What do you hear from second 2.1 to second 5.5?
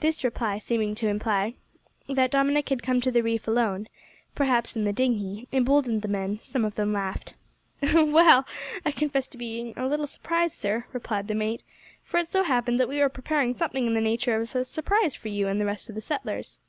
that Dominick had come to the reef alone perhaps in the dinghy